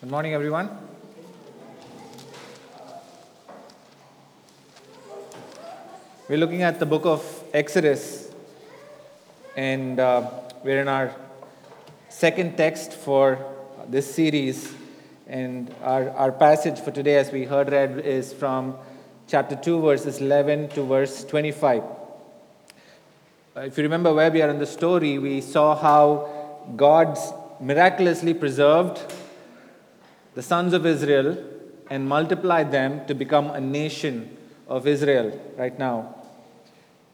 [0.00, 0.68] Good morning, everyone.
[6.28, 7.24] We're looking at the book of
[7.54, 8.30] Exodus,
[9.56, 10.30] and uh,
[10.62, 11.14] we're in our
[12.10, 13.38] second text for
[13.88, 14.74] this series.
[15.26, 18.76] And our, our passage for today, as we heard read, is from
[19.26, 21.82] chapter 2, verses 11 to verse 25.
[23.56, 27.16] Uh, If you remember where we are in the story, we saw how God
[27.60, 29.00] miraculously preserved
[30.34, 31.36] the sons of Israel
[31.90, 34.36] and multiplied them to become a nation
[34.68, 36.14] of Israel right now.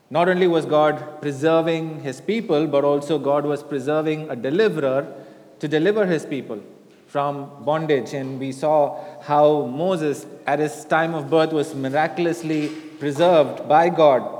[0.09, 5.13] Not only was God preserving his people, but also God was preserving a deliverer
[5.61, 6.61] to deliver his people
[7.07, 8.13] from bondage.
[8.13, 14.39] And we saw how Moses, at his time of birth, was miraculously preserved by God.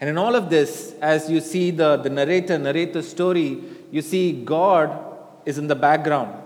[0.00, 4.02] And in all of this, as you see the, the narrator narrate the story, you
[4.02, 4.98] see God
[5.46, 6.43] is in the background.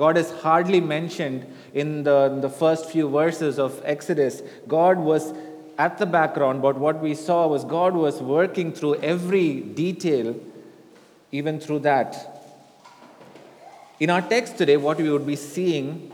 [0.00, 4.40] God is hardly mentioned in the, in the first few verses of Exodus.
[4.66, 5.34] God was
[5.76, 10.34] at the background, but what we saw was God was working through every detail,
[11.32, 12.16] even through that.
[13.98, 16.10] In our text today, what we would be seeing,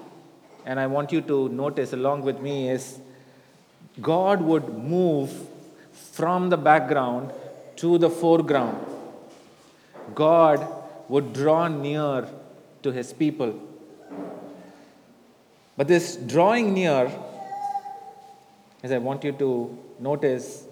[0.64, 2.98] and I want you to notice along with me, is
[4.02, 5.30] God would move
[5.92, 7.30] from the background
[7.76, 8.84] to the foreground.
[10.16, 10.66] God
[11.08, 12.26] would draw near
[12.82, 13.60] to his people.
[15.76, 17.10] But this drawing near,
[18.82, 20.64] as I want you to notice,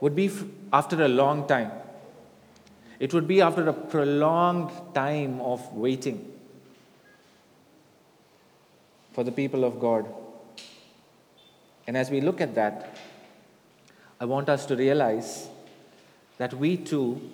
[0.00, 0.30] would be
[0.72, 1.70] after a long time.
[2.98, 6.32] It would be after a prolonged time of waiting
[9.12, 10.06] for the people of God.
[11.86, 12.96] And as we look at that,
[14.20, 15.48] I want us to realize
[16.38, 17.30] that we too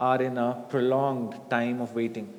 [0.00, 2.32] are in a prolonged time of waiting.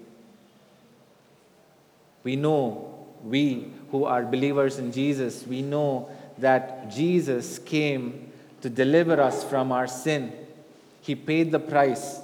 [2.24, 2.93] We know,
[3.24, 8.32] we who are believers in Jesus, we know that Jesus came
[8.62, 10.34] to deliver us from our sin.
[11.02, 12.20] He paid the price.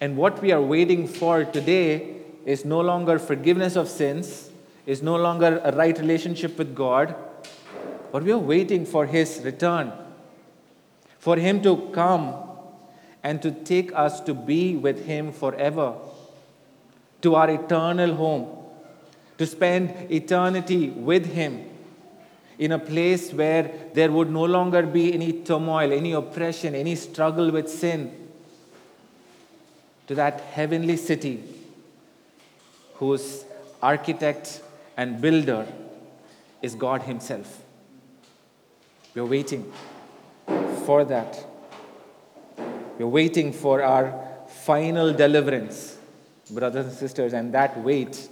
[0.00, 4.50] And what we are waiting for today is no longer forgiveness of sins,
[4.86, 7.14] is no longer a right relationship with God,
[8.12, 9.92] but we are waiting for His return,
[11.18, 12.34] for Him to come
[13.22, 15.94] and to take us to be with Him forever,
[17.22, 18.57] to our eternal home,
[19.38, 21.64] to spend eternity with Him
[22.58, 27.50] in a place where there would no longer be any turmoil, any oppression, any struggle
[27.52, 28.28] with sin,
[30.08, 31.42] to that heavenly city
[32.94, 33.44] whose
[33.80, 34.60] architect
[34.96, 35.66] and builder
[36.60, 37.62] is God Himself.
[39.14, 39.72] We're waiting
[40.84, 41.44] for that.
[42.98, 45.96] We're waiting for our final deliverance,
[46.50, 48.28] brothers and sisters, and that wait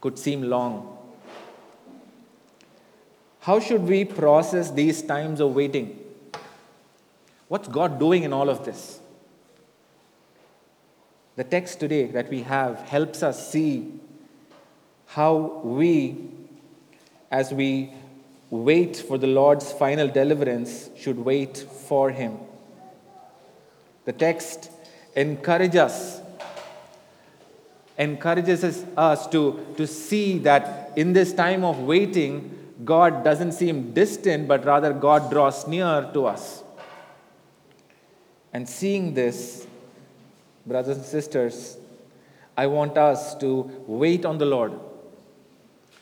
[0.00, 0.96] could seem long.
[3.40, 5.98] How should we process these times of waiting?
[7.48, 9.00] What's God doing in all of this?
[11.36, 13.94] The text today that we have helps us see
[15.06, 16.28] how we,
[17.30, 17.92] as we
[18.50, 22.38] wait for the Lord's final deliverance, should wait for Him.
[24.04, 24.70] The text
[25.16, 26.19] encourages us,
[28.00, 28.64] encourages
[28.96, 34.64] us, to, to see that in this time of waiting, God doesn't seem distant, but
[34.64, 36.64] rather God draws near to us.
[38.54, 39.66] And seeing this,
[40.66, 41.76] brothers and sisters,
[42.56, 44.72] I want us to wait on the Lord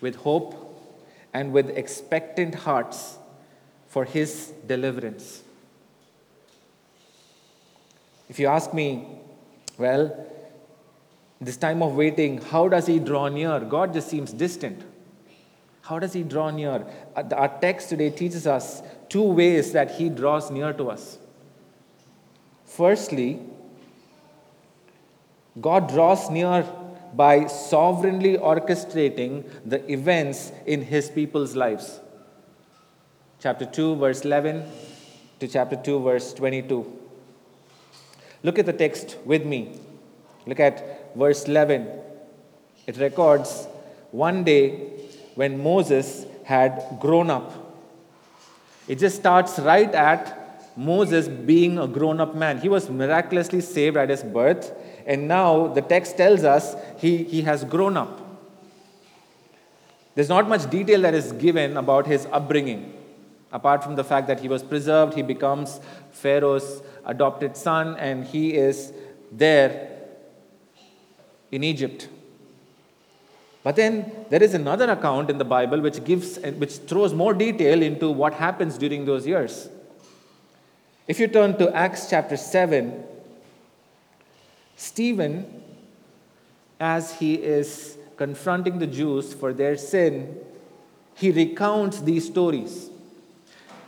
[0.01, 0.55] with hope
[1.35, 3.19] and with expectant hearts
[3.89, 5.43] for His deliverance.
[8.29, 9.05] If you ask me,
[9.77, 10.27] well,
[11.41, 13.61] this time of waiting, how does He draw near?
[13.61, 14.83] God just seems distant.
[15.83, 16.87] How does He draw near?
[17.17, 21.19] Uh, our text today teaches us two ways that He draws near to us.
[22.65, 23.41] Firstly,
[25.61, 26.67] God draws near
[27.15, 32.01] by sovereignly orchestrating the events in his people's lives.
[33.41, 34.71] Chapter 2, verse 11
[35.41, 36.99] to chapter 2, verse 22.
[38.43, 39.79] Look at the text with me.
[40.47, 41.89] Look at verse 11.
[42.87, 43.67] It records
[44.11, 44.91] one day
[45.35, 47.53] when Moses had grown up.
[48.87, 52.59] It just starts right at Moses being a grown up man.
[52.59, 54.73] He was miraculously saved at his birth,
[55.07, 58.21] and now the text tells us he, he has grown up.
[60.15, 62.95] There's not much detail that is given about his upbringing.
[63.53, 68.55] Apart from the fact that he was preserved, he becomes Pharaoh's adopted son, and he
[68.55, 68.93] is
[69.31, 69.98] there
[71.51, 72.09] in Egypt.
[73.63, 77.83] But then there is another account in the Bible which gives which throws more detail
[77.83, 79.69] into what happens during those years.
[81.07, 83.03] If you turn to Acts chapter 7,
[84.77, 85.63] Stephen,
[86.79, 90.37] as he is confronting the Jews for their sin,
[91.15, 92.91] he recounts these stories.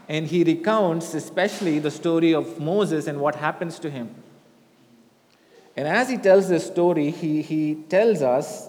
[0.09, 4.15] And he recounts especially the story of Moses and what happens to him.
[5.81, 8.69] And as he tells this story, he, he tells us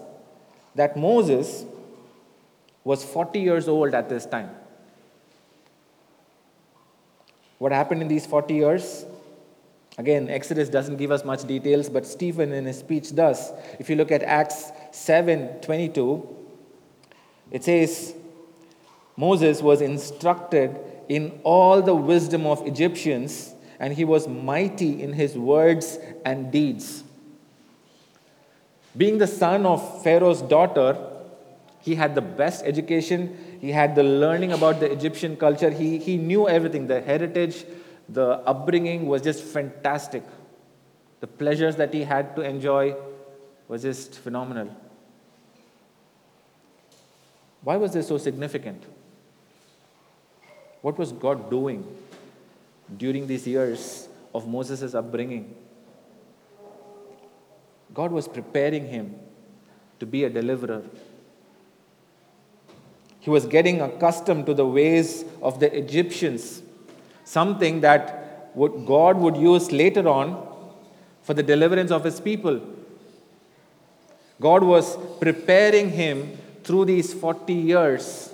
[0.74, 1.66] that Moses
[2.84, 4.48] was 40 years old at this time.
[7.58, 9.04] What happened in these 40 years?
[9.98, 13.52] Again, Exodus doesn't give us much details, but Stephen in his speech does.
[13.78, 16.36] If you look at Acts 7 22,
[17.50, 18.14] it says,
[19.18, 20.80] Moses was instructed
[21.10, 27.04] in all the wisdom of Egyptians, and he was mighty in his words and deeds.
[28.96, 30.96] Being the son of Pharaoh's daughter,
[31.80, 33.58] he had the best education.
[33.60, 35.70] He had the learning about the Egyptian culture.
[35.70, 36.86] He, he knew everything.
[36.86, 37.64] The heritage,
[38.08, 40.22] the upbringing was just fantastic.
[41.20, 42.94] The pleasures that he had to enjoy
[43.68, 44.76] was just phenomenal.
[47.62, 48.84] Why was this so significant?
[50.82, 51.86] What was God doing
[52.98, 55.54] during these years of Moses' upbringing?
[57.94, 59.16] God was preparing him
[60.00, 60.82] to be a deliverer.
[63.20, 66.62] He was getting accustomed to the ways of the Egyptians,
[67.24, 70.48] something that God would use later on
[71.22, 72.60] for the deliverance of his people.
[74.40, 78.32] God was preparing him through these 40 years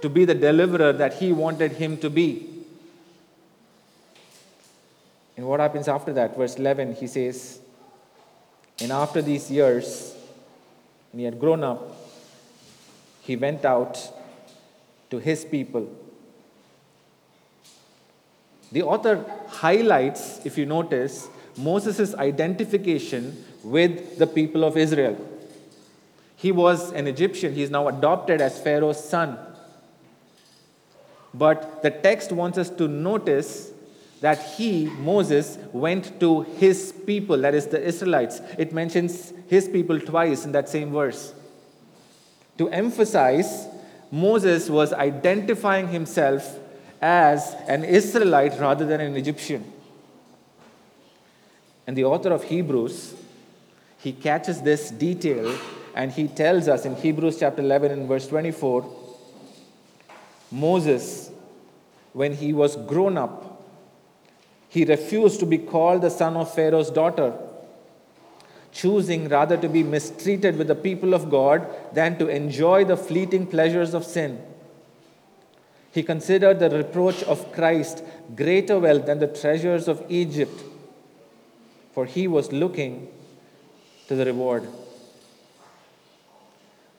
[0.00, 2.57] to be the deliverer that he wanted him to be.
[5.38, 6.36] And what happens after that?
[6.36, 7.60] Verse 11, he says,
[8.80, 10.16] and after these years,
[11.12, 11.96] when he had grown up,
[13.22, 14.00] he went out
[15.10, 15.88] to his people.
[18.72, 25.16] The author highlights, if you notice, Moses' identification with the people of Israel.
[26.34, 29.38] He was an Egyptian, he is now adopted as Pharaoh's son.
[31.32, 33.70] But the text wants us to notice
[34.20, 38.40] that he, Moses, went to his people, that is the Israelites.
[38.58, 41.34] It mentions his people twice in that same verse.
[42.58, 43.66] To emphasize,
[44.10, 46.58] Moses was identifying himself
[47.00, 49.72] as an Israelite rather than an Egyptian.
[51.86, 53.14] And the author of Hebrews,
[53.98, 55.56] he catches this detail
[55.94, 58.98] and he tells us in Hebrews chapter 11 and verse 24
[60.50, 61.30] Moses,
[62.12, 63.47] when he was grown up,
[64.68, 67.32] he refused to be called the son of Pharaoh's daughter,
[68.70, 73.46] choosing rather to be mistreated with the people of God than to enjoy the fleeting
[73.46, 74.40] pleasures of sin.
[75.90, 78.04] He considered the reproach of Christ
[78.36, 80.62] greater wealth than the treasures of Egypt,
[81.92, 83.08] for he was looking
[84.06, 84.68] to the reward.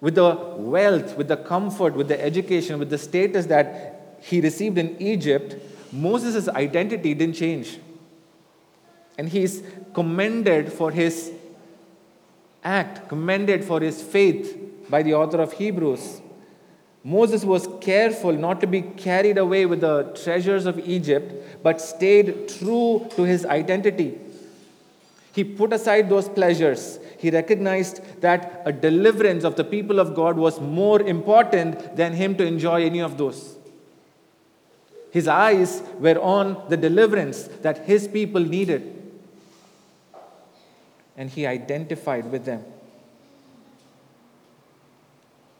[0.01, 4.77] With the wealth, with the comfort, with the education, with the status that he received
[4.77, 5.55] in Egypt,
[5.91, 7.79] Moses' identity didn't change.
[9.17, 9.63] And he's
[9.93, 11.31] commended for his
[12.63, 14.57] act, commended for his faith
[14.89, 16.21] by the author of Hebrews.
[17.03, 22.49] Moses was careful not to be carried away with the treasures of Egypt, but stayed
[22.49, 24.19] true to his identity.
[25.33, 26.99] He put aside those pleasures.
[27.17, 32.35] He recognized that a deliverance of the people of God was more important than him
[32.35, 33.58] to enjoy any of those.
[35.11, 38.95] His eyes were on the deliverance that his people needed.
[41.17, 42.63] And he identified with them.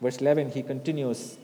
[0.01, 1.37] Verse 11, he continues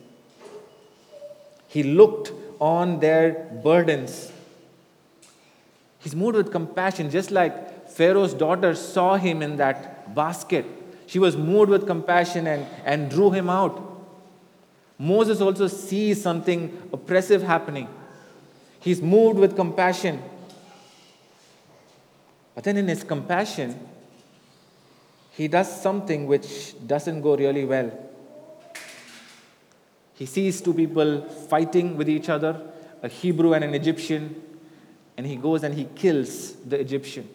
[1.67, 4.31] He looked on their burdens.
[5.99, 10.65] He's moved with compassion, just like Pharaoh's daughter saw him in that basket.
[11.07, 13.94] She was moved with compassion and, and drew him out.
[14.97, 17.87] Moses also sees something oppressive happening.
[18.79, 20.21] He's moved with compassion.
[22.53, 23.77] But then, in his compassion,
[25.31, 27.91] he does something which doesn't go really well.
[30.13, 32.61] He sees two people fighting with each other,
[33.03, 34.41] a Hebrew and an Egyptian,
[35.17, 37.27] and he goes and he kills the Egyptian.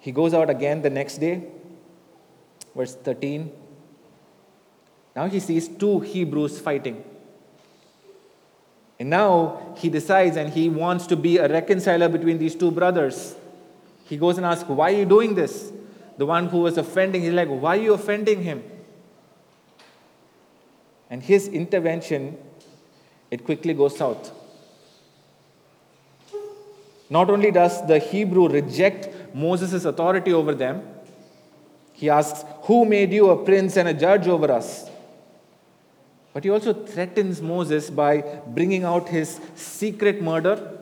[0.00, 1.44] He goes out again the next day
[2.74, 3.52] verse 13.
[5.14, 7.04] Now he sees two Hebrews fighting.
[8.98, 13.34] And now he decides and he wants to be a reconciler between these two brothers.
[14.04, 15.72] He goes and asks, Why are you doing this?
[16.16, 17.22] the one who was offending.
[17.22, 18.62] He's like, Why are you offending him?
[21.10, 22.38] And his intervention,
[23.30, 24.30] it quickly goes south.
[27.10, 30.82] Not only does the Hebrew reject Moses' authority over them,
[32.02, 34.90] he asks, Who made you a prince and a judge over us?
[36.32, 40.80] But he also threatens Moses by bringing out his secret murder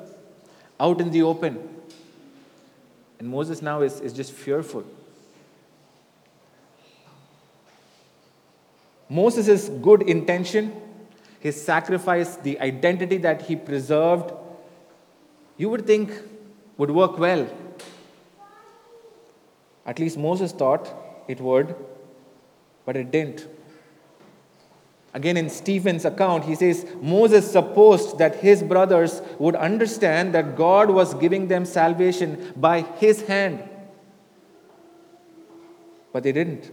[0.79, 1.59] out in the open.
[3.19, 4.83] And Moses now is, is just fearful.
[9.11, 10.73] Moses' good intention,
[11.39, 14.33] his sacrifice, the identity that he preserved,
[15.59, 16.11] you would think
[16.79, 17.47] would work well.
[19.85, 20.91] At least Moses thought
[21.31, 21.75] it would,
[22.85, 23.47] but it didn't.
[25.13, 30.91] Again, in Stephen's account, he says Moses supposed that his brothers would understand that God
[30.91, 33.69] was giving them salvation by his hand.
[36.13, 36.71] But they didn't.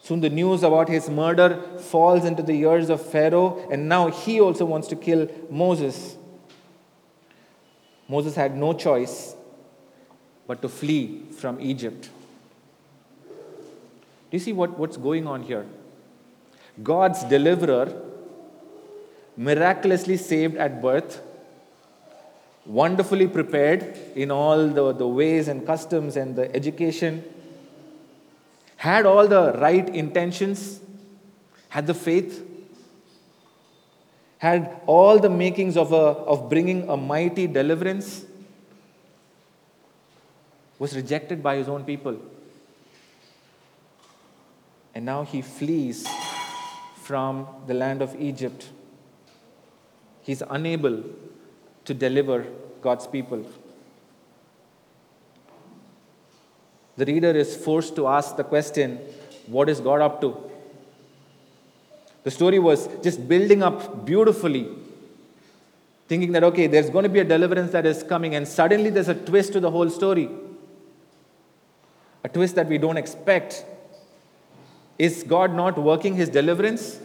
[0.00, 4.40] Soon the news about his murder falls into the ears of Pharaoh, and now he
[4.40, 6.16] also wants to kill Moses.
[8.08, 9.34] Moses had no choice
[10.46, 12.08] but to flee from Egypt.
[14.30, 15.66] Do you see what, what's going on here?
[16.82, 18.02] God's deliverer,
[19.36, 21.22] miraculously saved at birth,
[22.66, 27.24] wonderfully prepared in all the, the ways and customs and the education,
[28.76, 30.80] had all the right intentions,
[31.70, 32.44] had the faith,
[34.38, 38.24] had all the makings of, a, of bringing a mighty deliverance,
[40.78, 42.16] was rejected by his own people.
[44.98, 46.08] And now he flees
[46.96, 48.68] from the land of Egypt.
[50.22, 51.04] He's unable
[51.84, 52.44] to deliver
[52.82, 53.48] God's people.
[56.96, 58.98] The reader is forced to ask the question
[59.46, 60.36] what is God up to?
[62.24, 64.66] The story was just building up beautifully,
[66.08, 69.06] thinking that, okay, there's going to be a deliverance that is coming, and suddenly there's
[69.08, 70.28] a twist to the whole story.
[72.24, 73.64] A twist that we don't expect.
[74.98, 76.98] Is God not working his deliverance?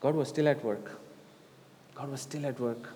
[0.00, 0.90] God was still at work.
[1.94, 2.88] God was still at work.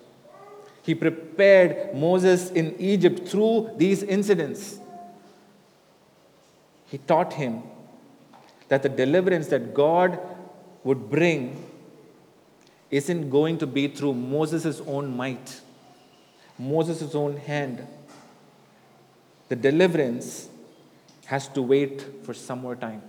[0.83, 4.79] He prepared Moses in Egypt through these incidents.
[6.87, 7.63] He taught him
[8.69, 10.19] that the deliverance that God
[10.85, 11.65] would bring
[12.91, 15.61] isn't going to be through Moses' own might,
[16.59, 17.87] Moses' own hand.
[19.49, 20.49] The deliverance
[21.27, 23.03] has to wait for some more time.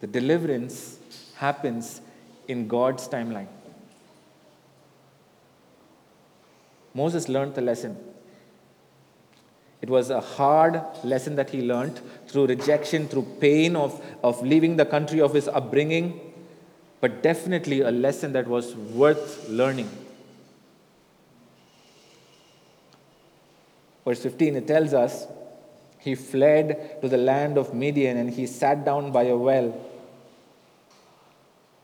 [0.00, 0.98] The deliverance
[1.36, 2.00] happens
[2.48, 3.48] in God's timeline.
[6.94, 7.96] Moses learned the lesson.
[9.80, 14.76] It was a hard lesson that he learned through rejection, through pain of, of leaving
[14.76, 16.20] the country of his upbringing,
[17.00, 19.88] but definitely a lesson that was worth learning.
[24.04, 25.26] Verse 15, it tells us
[26.00, 29.78] he fled to the land of Midian and he sat down by a well.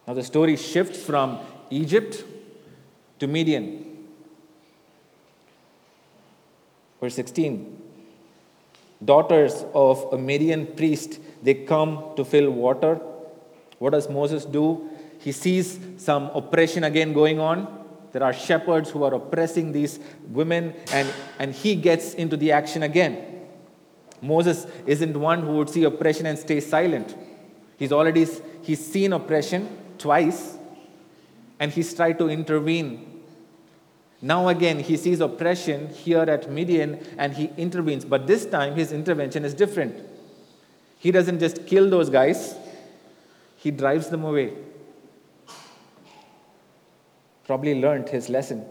[0.07, 1.39] Now the story shifts from
[1.71, 2.25] Egypt
[3.19, 3.85] to Midian.
[7.01, 7.83] Verse 16
[9.05, 12.95] Daughters of a Midian priest, they come to fill water.
[13.79, 14.89] What does Moses do?
[15.21, 17.85] He sees some oppression again going on.
[18.13, 22.83] There are shepherds who are oppressing these women, and, and he gets into the action
[22.83, 23.36] again.
[24.23, 27.15] Moses isn't one who would see oppression and stay silent.
[27.79, 28.27] He's already
[28.63, 29.69] he's seen oppression
[29.99, 30.57] twice
[31.59, 33.23] and he's tried to intervene.
[34.23, 38.05] Now again, he sees oppression here at Midian and he intervenes.
[38.05, 40.03] But this time, his intervention is different.
[40.99, 42.57] He doesn't just kill those guys,
[43.57, 44.55] he drives them away.
[47.45, 48.65] Probably learned his lesson.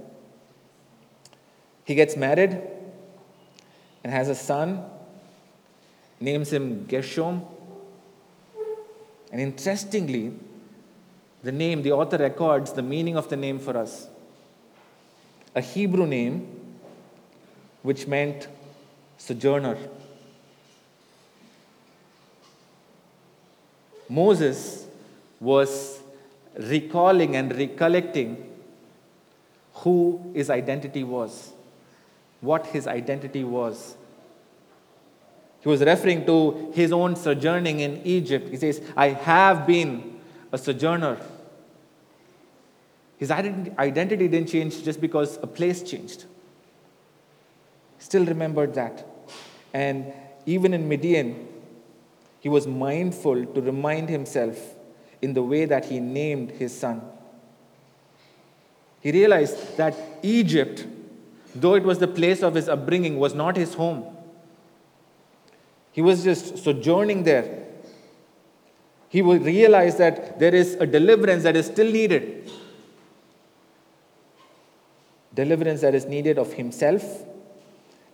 [1.86, 2.62] He gets married
[4.04, 4.84] and has a son
[6.20, 7.44] names him Gershom.
[9.32, 10.34] And interestingly,
[11.44, 14.08] the name, the author records the meaning of the name for us.
[15.54, 16.48] A Hebrew name
[17.82, 18.48] which meant
[19.18, 19.78] sojourner.
[24.10, 24.86] Moses
[25.40, 26.02] was
[26.58, 28.52] recalling and recollecting
[29.74, 31.52] who his identity was,
[32.42, 33.96] what his identity was.
[35.66, 38.50] He was referring to his own sojourning in Egypt.
[38.50, 40.20] He says, I have been
[40.52, 41.18] a sojourner.
[43.18, 46.26] His identity didn't change just because a place changed.
[47.98, 49.08] still remembered that.
[49.74, 50.14] And
[50.46, 51.48] even in Midian,
[52.42, 54.76] he was mindful to remind himself
[55.24, 57.02] in the way that he named his son.
[59.02, 60.86] He realized that Egypt,
[61.56, 64.15] though it was the place of his upbringing, was not his home.
[65.96, 67.64] He was just sojourning there.
[69.08, 72.52] He will realize that there is a deliverance that is still needed.
[75.34, 77.24] Deliverance that is needed of himself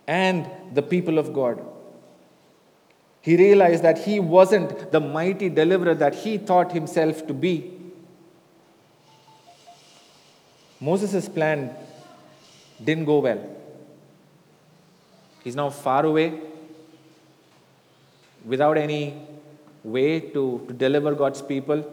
[0.06, 1.60] and the people of God.
[3.20, 7.80] He realized that he wasn't the mighty deliverer that he thought himself to be.
[10.78, 11.74] Moses' plan
[12.84, 13.44] didn't go well.
[15.42, 16.51] He's now far away
[18.44, 19.14] without any
[19.84, 21.84] way to, to deliver God's people.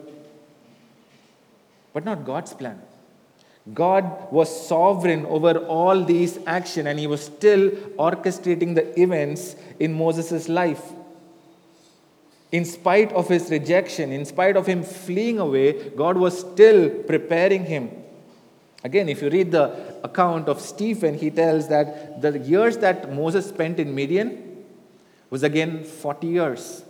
[1.93, 2.81] But not God's plan.
[3.73, 9.93] God was sovereign over all these action and he was still orchestrating the events in
[9.93, 10.91] Moses' life.
[12.51, 17.65] In spite of his rejection, in spite of him fleeing away, God was still preparing
[17.65, 17.91] him.
[18.83, 23.47] Again, if you read the account of Stephen, he tells that the years that Moses
[23.49, 24.48] spent in Midian
[25.29, 26.83] was again 40 years.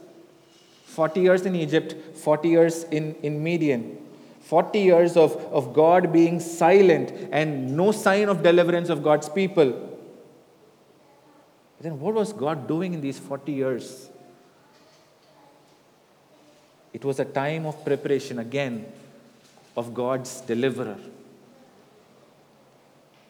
[0.85, 3.97] 40 years in Egypt, 40 years in, in Midian.
[4.41, 9.97] 40 years of, of God being silent and no sign of deliverance of God's people.
[11.79, 14.09] Then what was God doing in these 40 years?
[16.93, 18.85] It was a time of preparation again
[19.77, 20.97] of God's deliverer.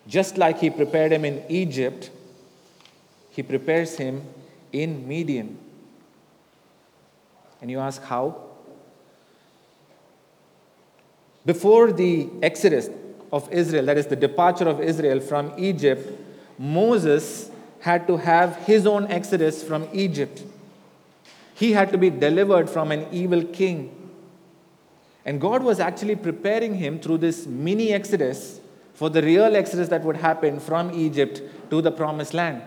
[0.08, 2.10] Just like He prepared him in Egypt,
[3.32, 4.24] He prepares him
[4.72, 5.58] in Midian.
[7.62, 8.42] And you ask how?
[11.46, 12.90] Before the exodus
[13.32, 16.12] of Israel, that is the departure of Israel from Egypt,
[16.58, 17.50] Moses
[17.80, 20.44] had to have his own exodus from Egypt.
[21.56, 23.96] He had to be delivered from an evil king.
[25.26, 28.60] And God was actually preparing him through this mini exodus
[28.94, 32.62] for the real exodus that would happen from Egypt to the promised land.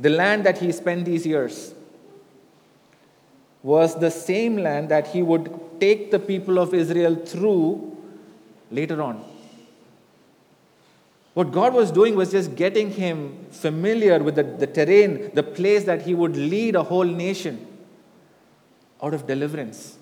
[0.00, 1.74] The land that he spent these years
[3.62, 7.96] was the same land that he would take the people of Israel through
[8.70, 9.24] later on.
[11.34, 15.84] What God was doing was just getting him familiar with the, the terrain, the place
[15.84, 17.64] that he would lead a whole nation
[19.02, 19.96] out of deliverance.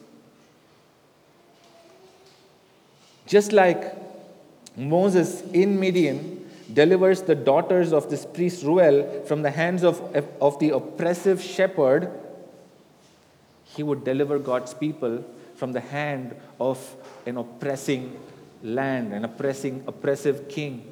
[3.26, 3.94] Just like
[4.76, 6.35] Moses in Midian
[6.76, 10.00] delivers the daughters of this priest Ruel from the hands of,
[10.40, 12.12] of the oppressive shepherd,
[13.64, 16.78] he would deliver God's people from the hand of
[17.24, 18.20] an oppressing
[18.62, 20.84] land, an oppressing, oppressive king.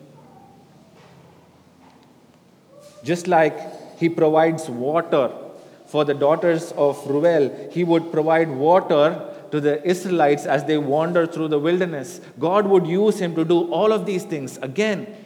[3.05, 5.31] Just like he provides water
[5.85, 11.27] for the daughters of Ruel, he would provide water to the Israelites as they wander
[11.27, 12.23] through the wilderness.
[12.39, 15.24] God would use him to do all of these things again.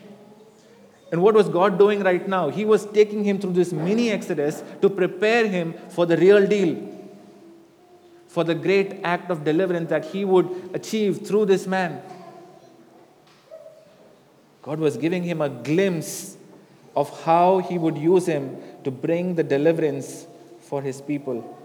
[1.10, 2.50] And what was God doing right now?
[2.50, 6.76] He was taking him through this mini exodus to prepare him for the real deal,
[8.26, 12.02] for the great act of deliverance that he would achieve through this man.
[14.60, 16.36] God was giving him a glimpse
[16.94, 20.26] of how he would use him to bring the deliverance
[20.60, 21.56] for his people.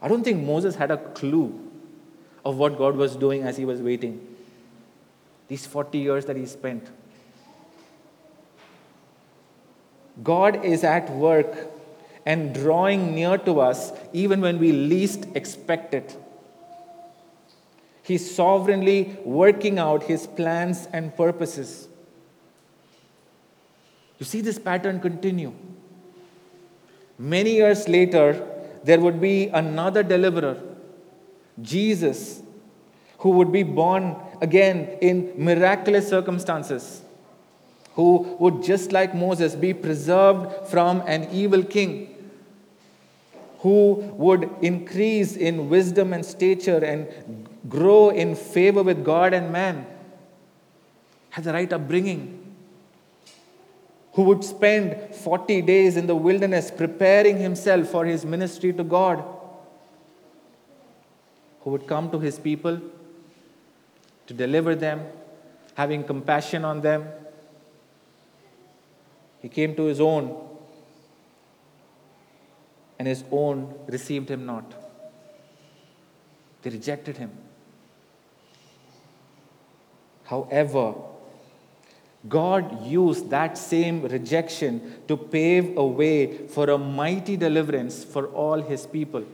[0.00, 1.68] I don't think Moses had a clue
[2.44, 4.26] of what God was doing as he was waiting.
[5.48, 6.88] These 40 years that he spent.
[10.22, 11.70] God is at work
[12.26, 16.16] and drawing near to us even when we least expect it.
[18.02, 21.88] He's sovereignly working out his plans and purposes.
[24.18, 25.52] You see this pattern continue.
[27.18, 28.46] Many years later,
[28.84, 30.60] there would be another deliverer,
[31.60, 32.42] Jesus,
[33.18, 37.02] who would be born again in miraculous circumstances,
[38.00, 41.90] who would, just like Moses, be preserved from an evil king,
[43.58, 49.84] who would increase in wisdom and stature and grow in favor with God and man,
[51.28, 52.40] had the right upbringing
[54.14, 59.22] who would spend 40 days in the wilderness preparing himself for his ministry to God,
[61.60, 62.80] who would come to his people
[64.26, 65.06] to deliver them,
[65.74, 67.06] having compassion on them.
[69.42, 70.36] He came to his own,
[72.98, 74.74] and his own received him not.
[76.62, 77.30] They rejected him.
[80.24, 80.94] However,
[82.28, 88.60] God used that same rejection to pave a way for a mighty deliverance for all
[88.60, 89.24] his people.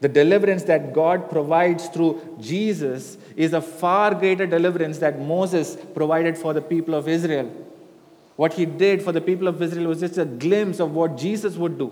[0.00, 6.36] The deliverance that God provides through Jesus is a far greater deliverance that Moses provided
[6.36, 7.50] for the people of Israel.
[8.38, 11.56] What he did for the people of Israel was just a glimpse of what Jesus
[11.56, 11.88] would do.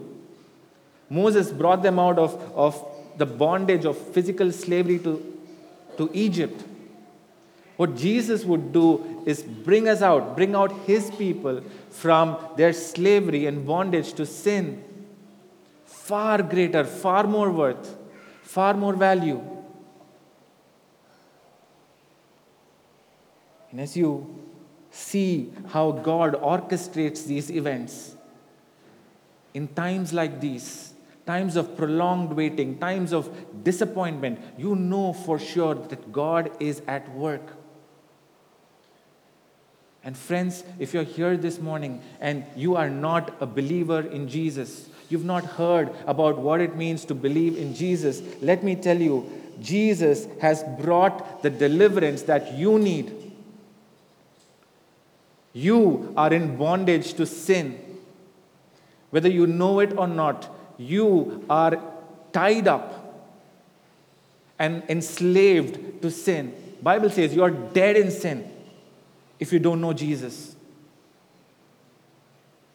[1.11, 2.77] Moses brought them out of, of
[3.17, 5.41] the bondage of physical slavery to,
[5.97, 6.63] to Egypt.
[7.77, 13.47] What Jesus would do is bring us out, bring out his people from their slavery
[13.47, 14.85] and bondage to sin
[15.85, 17.97] far greater, far more worth,
[18.45, 19.43] far more value.
[23.73, 24.46] And as you
[24.97, 28.17] see how God orchestrates these events,
[29.53, 30.95] in times like these,
[31.27, 33.29] times of prolonged waiting, times of
[33.63, 37.43] disappointment, you know for sure that God is at work.
[40.03, 44.89] And friends, if you're here this morning and you are not a believer in Jesus,
[45.09, 49.29] you've not heard about what it means to believe in Jesus, let me tell you,
[49.61, 53.26] Jesus has brought the deliverance that you need.
[55.57, 57.81] You are in bondage to sin.
[59.09, 61.83] Whether you know it or not, you are
[62.31, 63.33] tied up
[64.59, 66.55] and enslaved to sin.
[66.83, 68.53] Bible says you are dead in sin
[69.41, 70.55] if you don't know Jesus.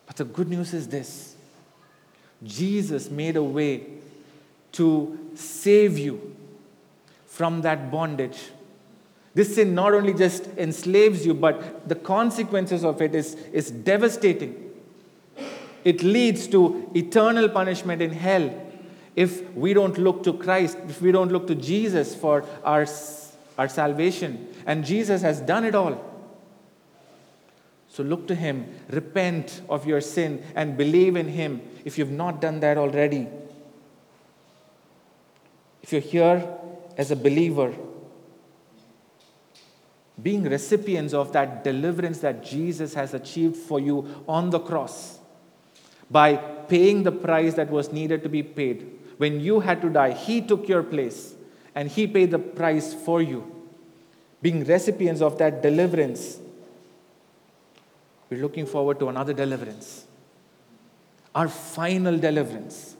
[0.07, 1.35] But the good news is this
[2.43, 3.85] Jesus made a way
[4.71, 6.35] to save you
[7.27, 8.49] from that bondage.
[9.33, 14.71] This sin not only just enslaves you, but the consequences of it is, is devastating.
[15.83, 18.53] It leads to eternal punishment in hell
[19.15, 22.85] if we don't look to Christ, if we don't look to Jesus for our,
[23.57, 24.47] our salvation.
[24.65, 26.07] And Jesus has done it all.
[27.87, 32.39] So look to Him, repent of your sin, and believe in Him if you've not
[32.39, 33.27] done that already.
[35.81, 36.47] If you're here
[36.97, 37.73] as a believer,
[40.21, 45.19] being recipients of that deliverance that Jesus has achieved for you on the cross
[46.09, 48.99] by paying the price that was needed to be paid.
[49.17, 51.33] When you had to die, He took your place
[51.73, 53.55] and He paid the price for you.
[54.41, 56.39] Being recipients of that deliverance
[58.31, 60.05] we're looking forward to another deliverance.
[61.35, 62.95] Our final deliverance.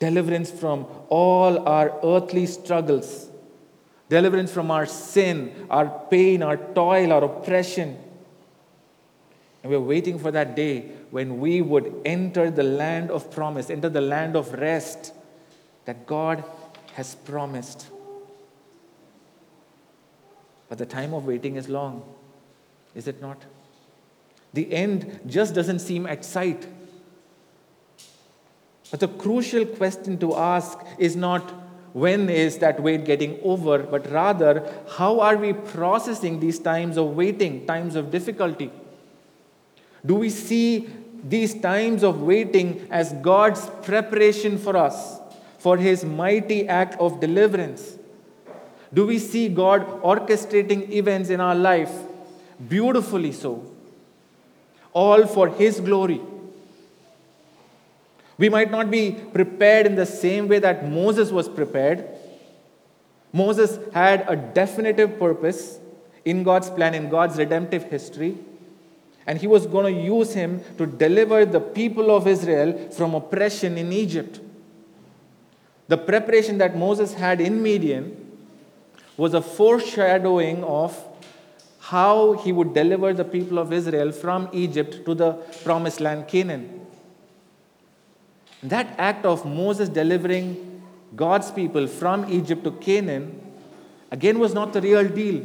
[0.00, 3.25] Deliverance from all our earthly struggles.
[4.08, 7.98] Deliverance from our sin, our pain, our toil, our oppression.
[9.62, 13.88] And we're waiting for that day when we would enter the land of promise, enter
[13.88, 15.12] the land of rest
[15.86, 16.44] that God
[16.94, 17.88] has promised.
[20.68, 22.02] But the time of waiting is long.
[22.94, 23.44] Is it not?
[24.52, 26.66] The end just doesn't seem at sight.
[28.90, 31.52] But the crucial question to ask is not
[32.02, 34.52] when is that wait getting over, but rather
[34.96, 38.70] how are we processing these times of waiting, times of difficulty?
[40.04, 40.88] Do we see
[41.24, 45.20] these times of waiting as God's preparation for us
[45.58, 47.96] for his mighty act of deliverance?
[48.92, 51.90] Do we see God orchestrating events in our life
[52.68, 53.64] beautifully so,
[54.92, 56.20] all for His glory.
[58.38, 62.06] We might not be prepared in the same way that Moses was prepared.
[63.32, 65.78] Moses had a definitive purpose
[66.24, 68.36] in God's plan, in God's redemptive history,
[69.26, 73.78] and he was going to use him to deliver the people of Israel from oppression
[73.78, 74.40] in Egypt.
[75.88, 78.38] The preparation that Moses had in Midian
[79.16, 81.02] was a foreshadowing of
[81.78, 85.32] how he would deliver the people of Israel from Egypt to the
[85.64, 86.75] promised land Canaan.
[88.62, 90.82] That act of Moses delivering
[91.14, 93.40] God's people from Egypt to Canaan
[94.10, 95.42] again was not the real deal.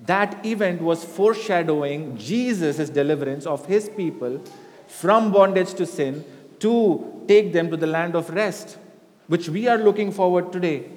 [0.00, 4.42] That event was foreshadowing Jesus' deliverance of his people
[4.86, 6.24] from bondage to sin
[6.60, 8.78] to take them to the land of rest,
[9.26, 10.88] which we are looking forward today.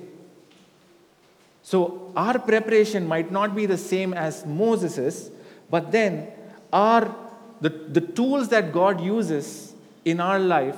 [1.63, 5.31] So our preparation might not be the same as Moses's,
[5.69, 6.27] but then
[6.73, 7.15] our
[7.59, 9.70] the, the tools that God uses
[10.03, 10.77] in our life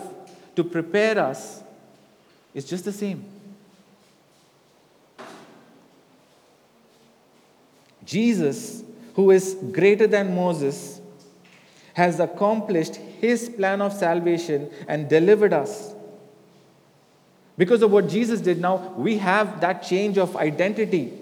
[0.56, 1.62] to prepare us
[2.54, 3.24] is just the same.
[8.06, 8.84] Jesus,
[9.16, 11.00] who is greater than Moses,
[11.94, 15.94] has accomplished his plan of salvation and delivered us
[17.58, 21.14] because of what Jesus did now, we have that change of identity.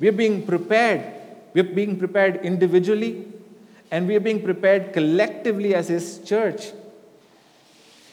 [0.00, 1.14] We're being prepared.
[1.54, 3.26] We're being prepared individually,
[3.90, 6.72] and we're being prepared collectively as His church.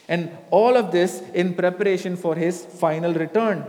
[0.10, 3.64] And all of this in preparation for His final return.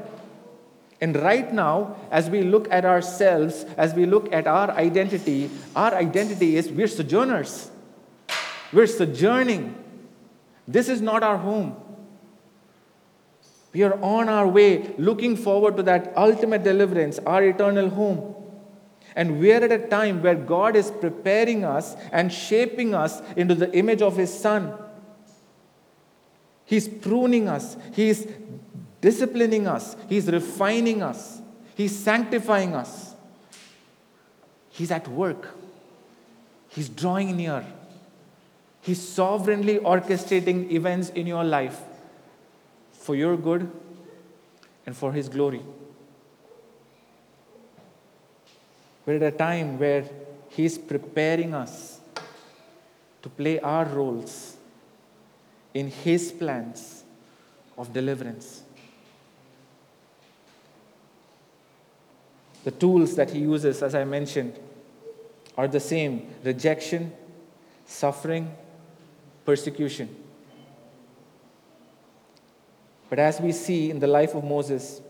[1.01, 5.95] And right now, as we look at ourselves, as we look at our identity, our
[5.95, 7.71] identity is we're sojourners.
[8.73, 9.77] We're sojourning.
[10.67, 11.77] This is not our home.
[13.73, 18.35] We are on our way, looking forward to that ultimate deliverance, our eternal home.
[19.15, 23.55] And we are at a time where God is preparing us and shaping us into
[23.55, 24.73] the image of His Son.
[26.71, 28.29] He's pruning us, He's
[29.01, 31.43] disciplining us, He's refining us,
[31.75, 33.17] He's sanctifying us.
[34.69, 35.49] He's at work,
[36.69, 37.67] He's drawing near,
[38.83, 41.81] He's sovereignly orchestrating events in your life
[42.93, 43.69] for your good
[44.87, 45.63] and for His glory.
[49.05, 50.05] We're at a time where
[50.51, 51.99] He's preparing us
[53.23, 54.50] to play our roles
[55.75, 57.05] in His plans
[57.77, 58.63] of deliverance.
[62.65, 64.59] The tools that He uses, as I mentioned,
[65.57, 67.13] are the same rejection,
[67.87, 68.55] suffering,
[69.45, 70.15] persecution.
[73.09, 75.01] But as we see in the life of Moses,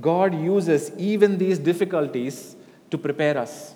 [0.00, 2.54] God uses even these difficulties
[2.90, 3.74] to prepare us.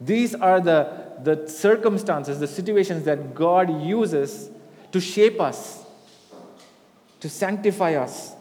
[0.00, 4.50] These are the, the circumstances, the situations that God uses
[4.92, 5.84] to shape us,
[7.20, 8.32] to sanctify us.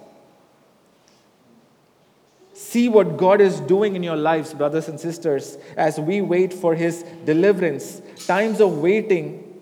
[2.53, 6.75] See what God is doing in your lives, brothers and sisters, as we wait for
[6.75, 8.01] His deliverance.
[8.25, 9.62] Times of waiting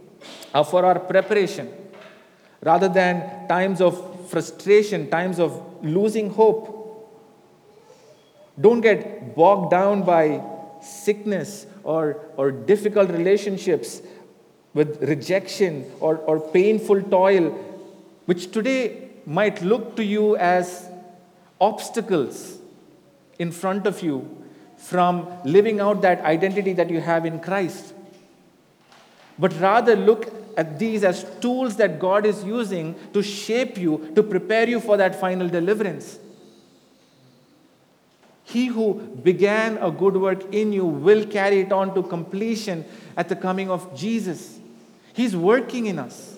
[0.54, 1.72] are for our preparation
[2.64, 6.80] rather than times of frustration, times of losing hope.
[8.60, 10.44] Don't get bogged down by
[10.82, 14.02] sickness or, or difficult relationships
[14.74, 17.52] with rejection or, or painful toil,
[18.26, 20.90] which today might look to you as
[21.62, 22.58] obstacles
[23.40, 24.44] in front of you
[24.78, 27.94] from living out that identity that you have in Christ.
[29.40, 34.22] But rather look at these as tools that God is using to shape you, to
[34.22, 36.20] prepare you for that final deliverance.
[38.44, 43.30] He who began a good work in you will carry it on to completion at
[43.30, 44.60] the coming of Jesus.
[45.14, 46.38] He's working in us.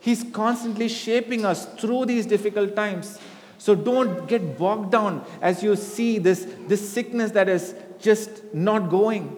[0.00, 3.18] He's constantly shaping us through these difficult times.
[3.58, 8.88] So don't get bogged down as you see this, this sickness that is just not
[8.88, 9.36] going.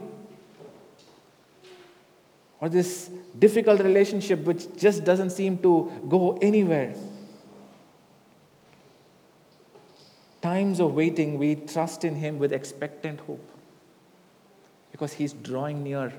[2.61, 6.95] Or this difficult relationship which just doesn't seem to go anywhere.
[10.41, 13.45] Times of waiting, we trust in Him with expectant hope
[14.93, 16.13] because He's drawing near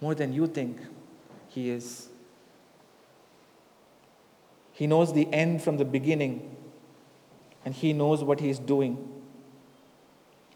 [0.00, 0.78] more than you think
[1.56, 2.10] He is.
[4.72, 6.54] He knows the end from the beginning,
[7.64, 8.98] and He knows what He is doing.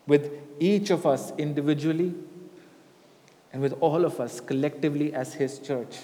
[0.07, 2.13] With each of us individually,
[3.51, 6.01] and with all of us collectively as His church.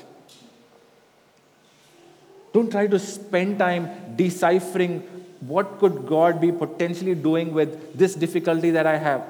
[2.54, 5.00] Don't try to spend time deciphering
[5.40, 9.28] what could God be potentially doing with this difficulty that I have?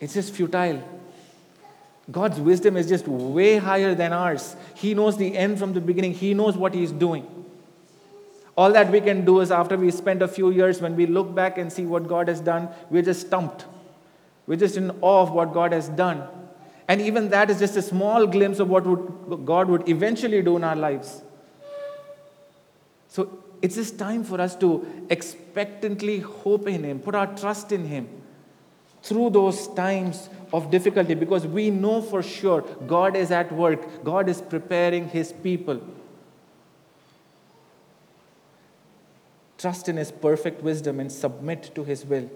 [0.00, 0.82] It's just futile.
[2.10, 4.56] God's wisdom is just way higher than ours.
[4.74, 7.26] He knows the end from the beginning, He knows what He's doing.
[8.56, 11.32] All that we can do is after we spend a few years, when we look
[11.32, 13.66] back and see what God has done, we're just stumped.
[14.46, 16.26] We're just in awe of what God has done.
[16.88, 20.56] And even that is just a small glimpse of what would, God would eventually do
[20.56, 21.22] in our lives.
[23.08, 27.84] So it's just time for us to expectantly hope in Him, put our trust in
[27.84, 28.08] Him
[29.02, 34.28] through those times of difficulty because we know for sure God is at work, God
[34.28, 35.80] is preparing His people.
[39.58, 42.30] Trust in His perfect wisdom and submit to His will.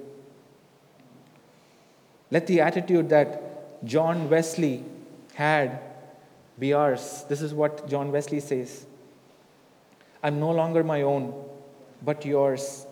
[2.31, 4.85] Let the attitude that John Wesley
[5.35, 5.81] had
[6.59, 7.25] be ours.
[7.29, 8.87] This is what John Wesley says.
[10.23, 11.35] I'm no longer my own,
[12.03, 12.87] but yours.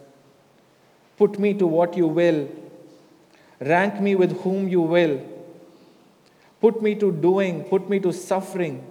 [1.17, 2.49] Put me to what you will.
[3.61, 5.21] Rank me with whom you will.
[6.61, 8.87] Put me to doing, put me to suffering.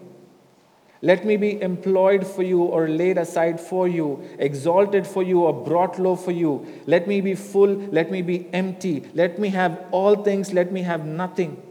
[1.01, 5.53] Let me be employed for you or laid aside for you, exalted for you or
[5.53, 6.67] brought low for you.
[6.85, 9.07] Let me be full, let me be empty.
[9.13, 11.61] Let me have all things, let me have nothing.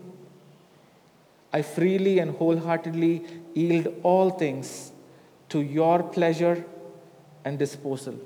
[1.53, 4.93] I freely and wholeheartedly yield all things
[5.51, 6.65] to your pleasure
[7.45, 8.19] and disposal.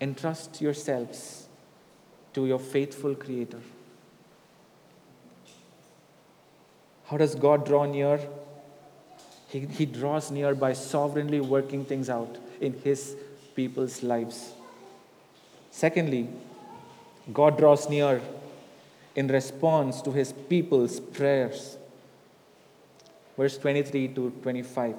[0.00, 1.48] Entrust yourselves
[2.34, 3.60] to your faithful Creator.
[7.06, 8.20] How does God draw near?
[9.48, 13.16] He, he draws near by sovereignly working things out in His
[13.54, 14.52] people's lives.
[15.70, 16.28] Secondly,
[17.32, 18.20] God draws near
[19.14, 21.76] in response to His people's prayers.
[23.36, 24.94] Verse 23 to 25.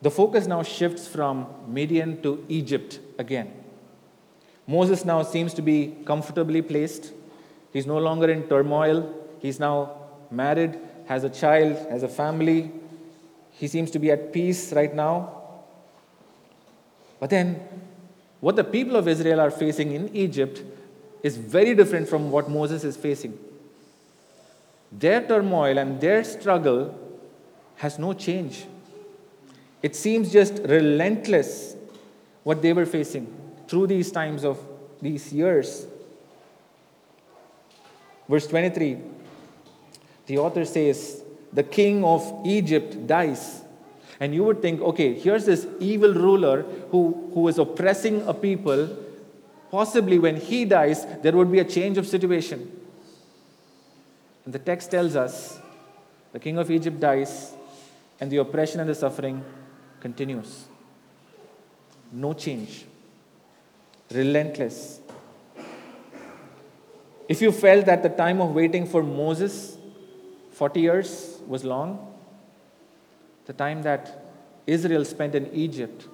[0.00, 3.57] The focus now shifts from Midian to Egypt again.
[4.68, 7.12] Moses now seems to be comfortably placed.
[7.72, 9.14] He's no longer in turmoil.
[9.40, 9.96] He's now
[10.30, 12.70] married, has a child, has a family.
[13.50, 15.32] He seems to be at peace right now.
[17.18, 17.66] But then,
[18.40, 20.62] what the people of Israel are facing in Egypt
[21.22, 23.38] is very different from what Moses is facing.
[24.92, 26.94] Their turmoil and their struggle
[27.76, 28.66] has no change.
[29.82, 31.74] It seems just relentless
[32.42, 34.58] what they were facing through these times of
[35.00, 35.86] these years.
[38.28, 38.98] Verse 23,
[40.26, 43.62] the author says, The king of Egypt dies.
[44.20, 48.96] And you would think, okay, here's this evil ruler who, who is oppressing a people.
[49.70, 52.72] Possibly when he dies, there would be a change of situation.
[54.44, 55.58] And the text tells us
[56.32, 57.52] the king of Egypt dies,
[58.20, 59.44] and the oppression and the suffering
[60.00, 60.64] continues.
[62.10, 62.87] No change.
[64.10, 65.00] Relentless.
[67.28, 69.76] If you felt that the time of waiting for Moses,
[70.52, 72.14] 40 years, was long,
[73.44, 74.24] the time that
[74.66, 76.06] Israel spent in Egypt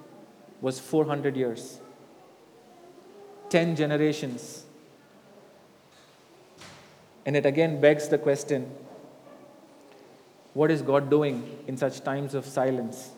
[0.61, 1.79] was 400 years.
[3.49, 4.65] 10 generations.
[7.25, 8.71] And it again begs the question
[10.53, 13.11] what is God doing in such times of silence?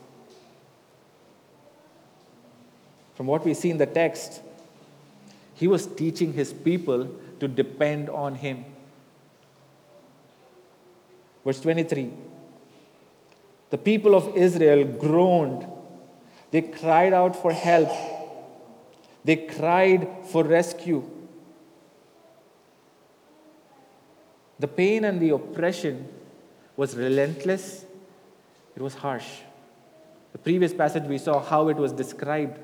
[3.13, 4.41] From what we see in the text,
[5.58, 8.63] he was teaching his people to depend on him.
[11.43, 12.12] Verse 23
[13.72, 15.65] The people of Israel groaned,
[16.52, 17.89] they cried out for help,
[19.24, 21.04] they cried for rescue.
[24.60, 26.08] The pain and the oppression
[26.76, 27.84] was relentless,
[28.76, 29.28] it was harsh.
[30.34, 32.60] The previous passage we saw how it was described.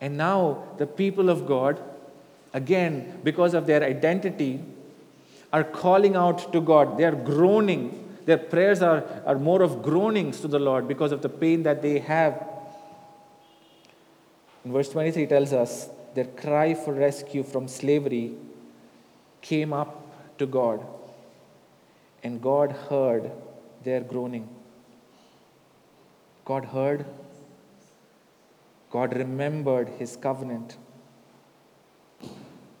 [0.00, 1.80] And now the people of God,
[2.52, 4.62] again, because of their identity,
[5.52, 6.98] are calling out to God.
[6.98, 8.18] They are groaning.
[8.26, 11.80] Their prayers are, are more of groanings to the Lord because of the pain that
[11.80, 12.44] they have.
[14.64, 18.34] In verse 23 tells us their cry for rescue from slavery
[19.42, 20.84] came up to God,
[22.22, 23.30] and God heard
[23.82, 24.48] their groaning.
[26.44, 27.04] God heard
[28.94, 30.76] God remembered his covenant,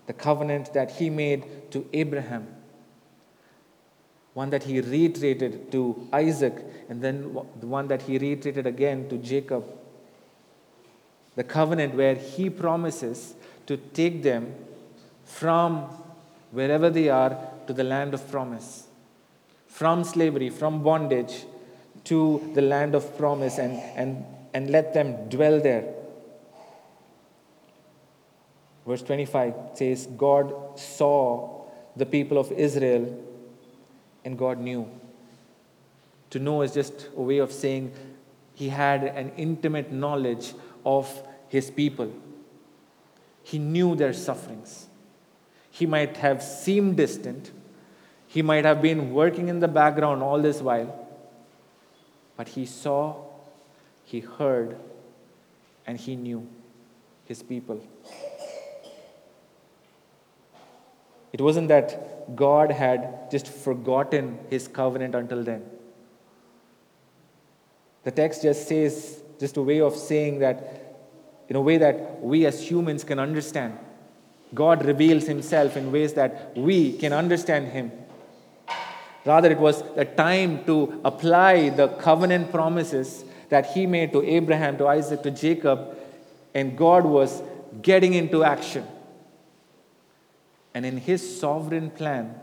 [0.06, 2.46] the covenant that he made to Abraham,
[4.32, 6.54] one that he reiterated to Isaac,
[6.88, 9.64] and then the one that he reiterated again to Jacob.
[11.34, 13.34] The covenant where he promises
[13.66, 14.54] to take them
[15.24, 15.78] from
[16.52, 18.86] wherever they are to the land of promise,
[19.66, 21.44] from slavery, from bondage
[22.04, 25.93] to the land of promise, and, and, and let them dwell there.
[28.86, 31.64] Verse 25 says, God saw
[31.96, 33.18] the people of Israel
[34.24, 34.88] and God knew.
[36.30, 37.92] To know is just a way of saying
[38.54, 42.12] he had an intimate knowledge of his people.
[43.42, 44.86] He knew their sufferings.
[45.70, 47.52] He might have seemed distant.
[48.26, 51.08] He might have been working in the background all this while.
[52.36, 53.16] But he saw,
[54.04, 54.76] he heard,
[55.86, 56.48] and he knew
[57.26, 57.80] his people.
[61.34, 65.64] It wasn't that God had just forgotten his covenant until then.
[68.04, 71.08] The text just says, just a way of saying that,
[71.48, 73.76] in a way that we as humans can understand.
[74.54, 77.90] God reveals himself in ways that we can understand him.
[79.24, 84.78] Rather, it was the time to apply the covenant promises that he made to Abraham,
[84.78, 85.98] to Isaac, to Jacob,
[86.54, 87.42] and God was
[87.82, 88.86] getting into action.
[90.74, 92.34] And in his sovereign plan,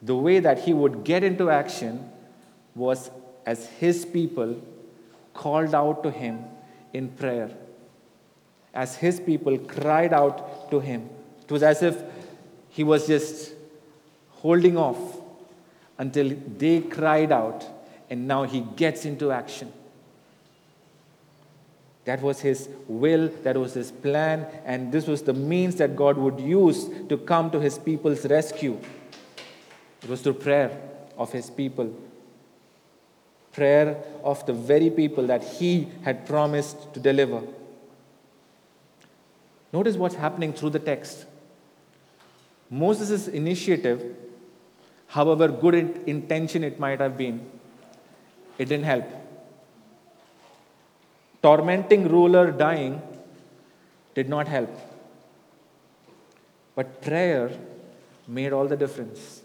[0.00, 2.10] the way that he would get into action
[2.74, 3.10] was
[3.46, 4.60] as his people
[5.34, 6.44] called out to him
[6.92, 7.50] in prayer.
[8.74, 11.08] As his people cried out to him.
[11.44, 12.02] It was as if
[12.70, 13.52] he was just
[14.30, 15.20] holding off
[15.98, 17.64] until they cried out,
[18.08, 19.72] and now he gets into action.
[22.04, 26.16] That was his will, that was his plan, and this was the means that God
[26.16, 28.78] would use to come to his people's rescue.
[30.02, 30.76] It was through prayer
[31.16, 31.94] of his people.
[33.52, 37.42] Prayer of the very people that he had promised to deliver.
[39.72, 41.26] Notice what's happening through the text.
[42.68, 44.16] Moses' initiative,
[45.06, 45.74] however good
[46.06, 47.48] intention it might have been,
[48.58, 49.04] it didn't help.
[51.42, 53.02] Tormenting ruler dying
[54.14, 54.70] did not help.
[56.74, 57.50] But prayer
[58.28, 59.42] made all the difference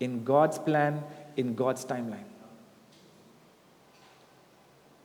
[0.00, 1.02] in God's plan,
[1.36, 2.24] in God's timeline.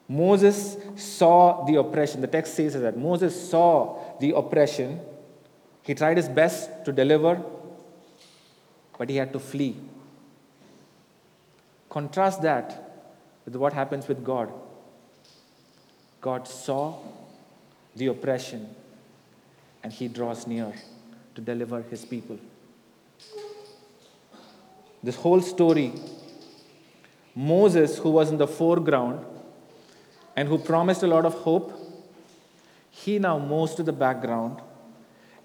[0.08, 2.22] Moses saw the oppression.
[2.22, 5.00] The text says that Moses saw the oppression.
[5.84, 7.41] He tried his best to deliver,
[8.97, 9.78] but he had to flee.
[11.89, 13.06] Contrast that
[13.45, 14.52] with what happens with God.
[16.22, 16.99] God saw
[17.95, 18.76] the oppression
[19.84, 20.74] and he draws near
[21.36, 22.38] to deliver his people.
[25.01, 25.93] This whole story,
[27.34, 29.26] Moses, who was in the foreground
[30.36, 31.74] and who promised a lot of hope,
[32.89, 34.61] he now moves to the background.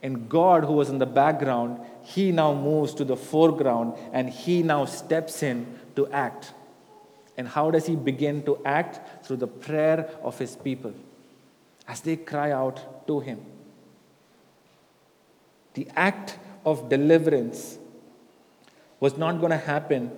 [0.03, 4.62] And God, who was in the background, he now moves to the foreground and he
[4.62, 6.53] now steps in to act.
[7.37, 9.26] And how does he begin to act?
[9.26, 10.93] Through the prayer of his people
[11.87, 13.41] as they cry out to him.
[15.74, 17.78] The act of deliverance
[19.01, 20.11] was not going to happen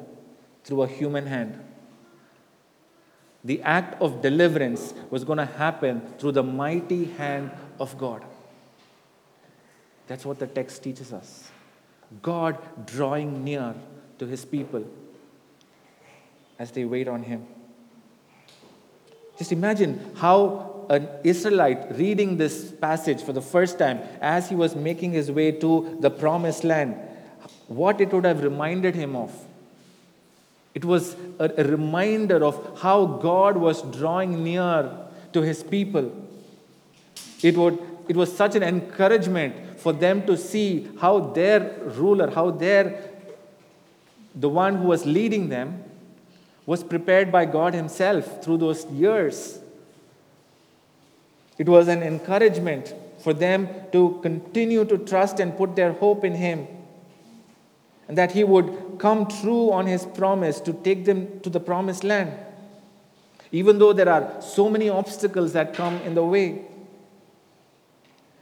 [0.64, 1.62] through a human hand.
[3.44, 8.24] The act of deliverance was going to happen through the mighty hand of God.
[10.08, 11.50] That's what the text teaches us.
[12.22, 13.74] God drawing near
[14.18, 14.84] to his people
[16.58, 17.46] as they wait on him.
[19.38, 24.74] Just imagine how an Israelite reading this passage for the first time as he was
[24.74, 26.94] making his way to the promised land,
[27.66, 29.32] what it would have reminded him of.
[30.74, 34.90] It was a, reminder of how God was drawing near
[35.32, 36.12] to his people.
[37.42, 37.78] It, would,
[38.08, 43.10] it was such an encouragement for them to see how their ruler, how their
[44.34, 45.82] the one who was leading them
[46.66, 49.60] was prepared by God Himself through those years.
[51.56, 52.92] It was an encouragement
[53.22, 56.66] for them to continue to trust and put their hope in Him.
[58.08, 62.04] And that He would come true on His promise to take them to the promised
[62.04, 62.32] land.
[63.52, 66.62] Even though there are so many obstacles that come in the way,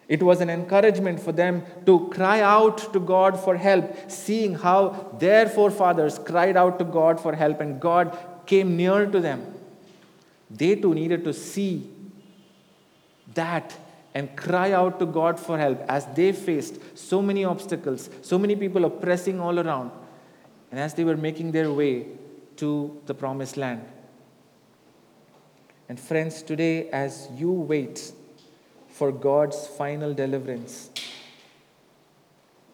[0.09, 5.17] it was an encouragement for them to cry out to God for help, seeing how
[5.19, 9.55] their forefathers cried out to God for help and God came near to them.
[10.51, 11.91] They too needed to see
[13.33, 13.75] that
[14.15, 18.55] and cry out to God for help as they faced so many obstacles, so many
[18.55, 19.91] people oppressing all around,
[20.71, 22.07] and as they were making their way
[22.57, 23.85] to the promised land.
[25.89, 28.13] And friends, today, as you wait,
[28.95, 30.89] for God's final deliverance.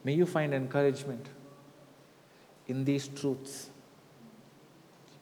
[0.04, 1.26] May you find encouragement
[2.68, 3.70] in these truths.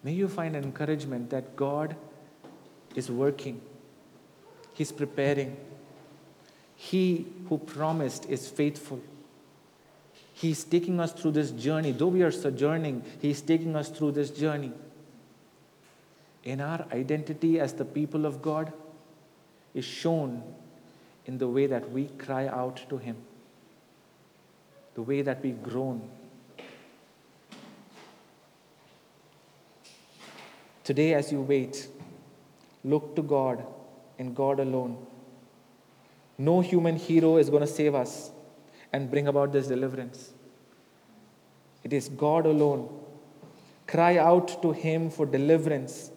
[0.03, 1.95] May you find encouragement that God
[2.97, 3.61] is working,
[4.75, 5.57] He's preparing.
[6.75, 9.01] He who promised is faithful.
[10.35, 11.93] He's taking us through this journey.
[11.93, 14.73] Though we are sojourning, He's taking us through this journey.
[16.43, 18.73] In our identity as the people of God
[19.75, 20.43] is shown
[21.29, 23.16] in the way that we cry out to Him,
[24.95, 26.09] the way that we groan.
[30.83, 31.87] Today, as you wait,
[32.83, 33.64] look to God
[34.18, 34.97] and God alone.
[36.39, 38.31] No human hero is going to save us
[38.91, 40.33] and bring about this deliverance.
[41.85, 42.89] It is God alone.
[43.87, 46.11] Cry out to Him for deliverance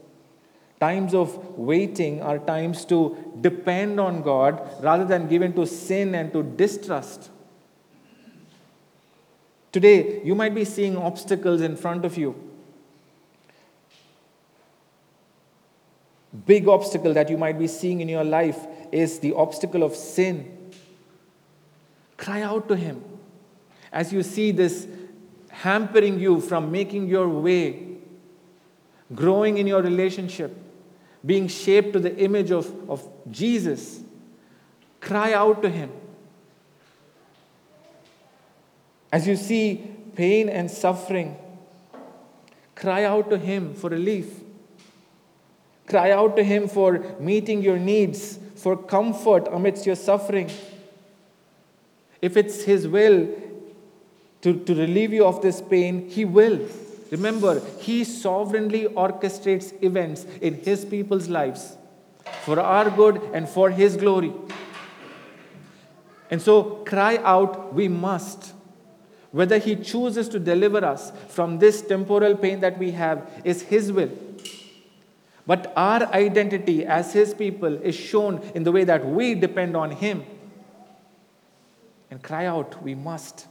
[0.81, 6.33] Times of waiting are times to depend on God rather than given to sin and
[6.33, 7.29] to distrust.
[9.71, 12.33] Today, you might be seeing obstacles in front of you.
[16.47, 20.71] Big obstacle that you might be seeing in your life is the obstacle of sin.
[22.17, 23.03] Cry out to Him
[23.91, 24.87] as you see this
[25.49, 27.97] hampering you from making your way,
[29.13, 30.57] growing in your relationship
[31.25, 34.01] being shaped to the image of, of Jesus,
[34.99, 35.91] cry out to Him.
[39.11, 41.37] As you see pain and suffering,
[42.75, 44.41] cry out to Him for relief.
[45.87, 50.49] Cry out to Him for meeting your needs, for comfort amidst your suffering.
[52.21, 53.27] If it's His will
[54.41, 56.67] to, to relieve you of this pain, He will.
[57.11, 61.77] Remember, He sovereignly orchestrates events in His people's lives
[62.43, 64.33] for our good and for His glory.
[66.31, 68.53] And so, cry out, we must.
[69.31, 73.91] Whether He chooses to deliver us from this temporal pain that we have is His
[73.91, 74.11] will.
[75.45, 79.91] But our identity as His people is shown in the way that we depend on
[79.91, 80.23] Him.
[82.09, 83.47] And cry out, we must.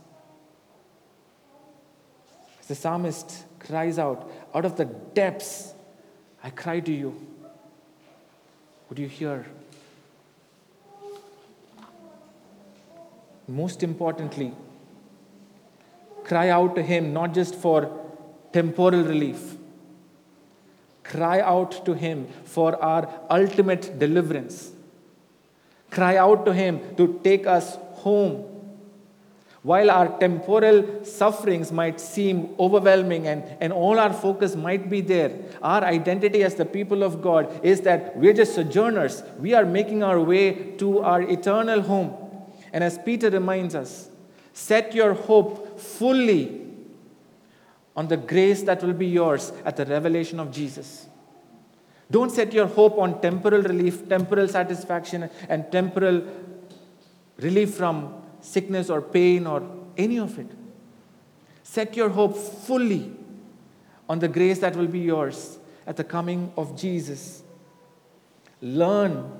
[2.60, 5.74] As the psalmist cries out, out of the depths,
[6.42, 7.14] I cry to you.
[8.88, 9.46] Would you hear?
[13.46, 14.52] Most importantly,
[16.24, 17.88] cry out to Him not just for
[18.52, 19.56] temporal relief,
[21.04, 24.72] cry out to Him for our ultimate deliverance.
[25.90, 28.49] Cry out to Him to take us home.
[29.62, 35.32] While our temporal sufferings might seem overwhelming and, and all our focus might be there,
[35.62, 39.22] our identity as the people of God is that we're just sojourners.
[39.38, 42.16] We are making our way to our eternal home.
[42.72, 44.08] And as Peter reminds us,
[44.54, 46.66] set your hope fully
[47.94, 51.06] on the grace that will be yours at the revelation of Jesus.
[52.10, 56.22] Don't set your hope on temporal relief, temporal satisfaction, and temporal
[57.38, 59.62] relief from sickness or pain or
[59.96, 60.50] any of it.
[61.62, 63.12] Set your hope fully
[64.08, 67.42] on the grace that will be yours at the coming of Jesus.
[68.60, 69.30] Learn,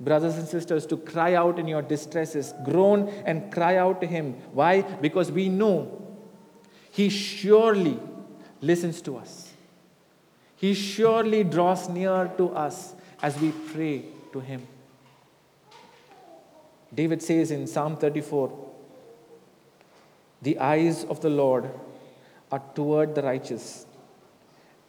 [0.00, 4.34] brothers and sisters, to cry out in your distresses, groan and cry out to Him.
[4.52, 4.82] Why?
[4.82, 6.16] Because we know
[6.90, 7.98] He surely
[8.60, 9.52] listens to us.
[10.56, 14.66] He surely draws near to us as we pray to Him.
[16.94, 18.52] David says in Psalm 34
[20.42, 21.70] The eyes of the Lord
[22.50, 23.86] are toward the righteous,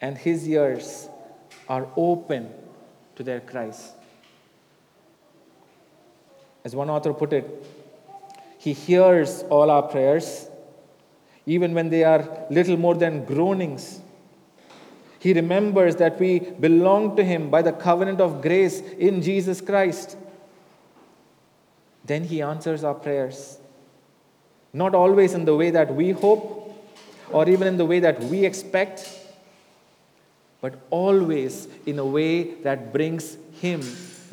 [0.01, 1.07] and his ears
[1.69, 2.49] are open
[3.15, 3.93] to their cries.
[6.65, 7.65] As one author put it,
[8.57, 10.49] he hears all our prayers,
[11.45, 13.99] even when they are little more than groanings.
[15.19, 20.17] He remembers that we belong to him by the covenant of grace in Jesus Christ.
[22.05, 23.57] Then He answers our prayers.
[24.73, 26.63] Not always in the way that we hope
[27.31, 29.19] or even in the way that we expect,
[30.61, 33.81] but always in a way that brings Him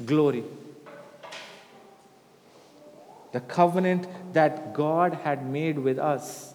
[0.05, 0.45] glory.
[3.33, 6.55] The covenant that God had made with us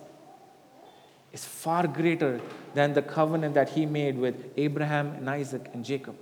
[1.32, 2.42] is far greater
[2.74, 6.16] than the covenant that He made with Abraham and Isaac and Jacob.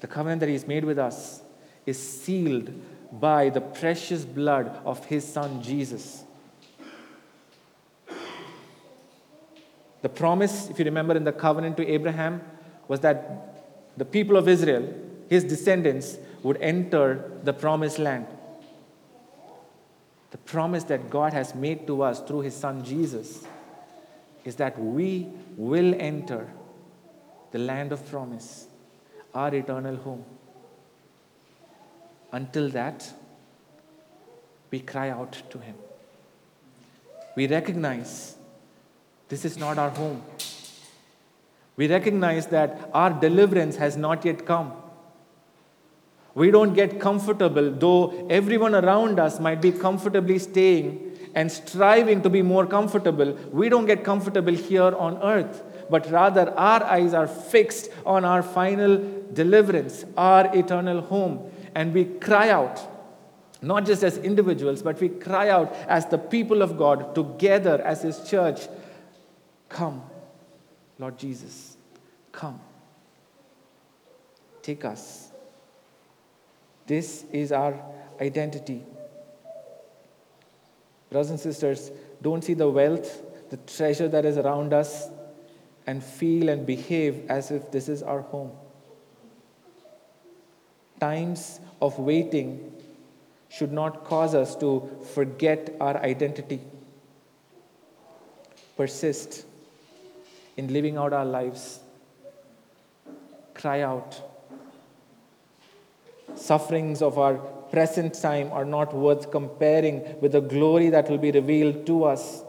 [0.00, 1.42] The covenant that He's made with us
[1.86, 2.70] is sealed
[3.12, 6.24] by the precious blood of his son Jesus.
[10.02, 12.42] The promise, if you remember in the covenant to Abraham,
[12.86, 14.92] was that the people of Israel,
[15.28, 18.26] his descendants, would enter the promised land.
[20.30, 23.46] The promise that God has made to us through his son Jesus
[24.44, 26.48] is that we will enter
[27.52, 28.68] the land of promise,
[29.34, 30.24] our eternal home.
[32.32, 33.12] Until that,
[34.70, 35.76] we cry out to Him.
[37.36, 38.36] We recognize
[39.28, 40.22] this is not our home.
[41.76, 44.72] We recognize that our deliverance has not yet come.
[46.34, 52.30] We don't get comfortable, though everyone around us might be comfortably staying and striving to
[52.30, 53.32] be more comfortable.
[53.52, 58.42] We don't get comfortable here on earth, but rather our eyes are fixed on our
[58.42, 59.02] final
[59.32, 62.80] deliverance, our eternal home and we cry out,
[63.60, 68.02] not just as individuals, but we cry out as the people of God together as
[68.02, 68.66] His church
[69.68, 70.02] Come,
[70.98, 71.76] Lord Jesus,
[72.32, 72.60] come.
[74.62, 75.32] Take us.
[76.86, 77.74] This is our
[78.20, 78.84] identity.
[81.10, 81.90] Brothers and sisters,
[82.22, 85.08] don't see the wealth, the treasure that is around us,
[85.86, 88.52] and feel and behave as if this is our home.
[91.00, 92.72] Times of waiting
[93.48, 96.60] should not cause us to forget our identity.
[98.76, 99.44] Persist
[100.56, 101.80] in living out our lives.
[103.54, 104.20] Cry out.
[106.34, 107.34] Sufferings of our
[107.70, 112.42] present time are not worth comparing with the glory that will be revealed to us.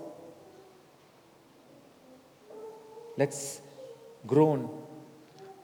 [3.18, 3.62] Let's
[4.28, 4.70] groan,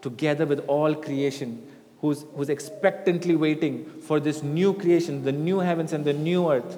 [0.02, 1.68] together with all creation,
[2.04, 6.78] who's, who's expectantly waiting for this new creation, the new heavens and the new earth.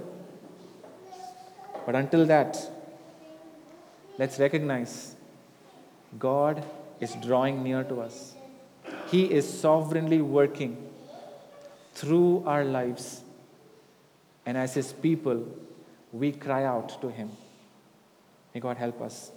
[1.84, 2.56] But until that,
[4.20, 5.16] let's recognize
[6.20, 6.64] God
[7.00, 8.36] is drawing near to us.
[9.08, 10.92] He is sovereignly working
[11.96, 13.22] through our lives.
[14.46, 15.44] And as His people,
[16.12, 17.32] we cry out to Him.
[18.54, 19.32] May God help us.